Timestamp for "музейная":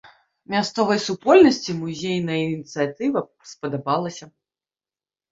1.81-2.37